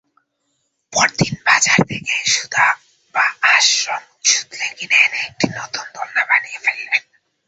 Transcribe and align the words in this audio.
পরদিন 0.93 1.35
বাজার 1.45 1.87
থেকে 1.87 2.25
সুতা-বাঁশ-রং-সুতলি 2.25 4.77
কিনে 4.77 4.97
এনে 4.97 5.23
একটি 5.23 5.49
নতুন 5.49 5.85
দোলনা 5.93 6.25
বানিয়ে 6.25 6.59
ফেললেন। 6.59 7.01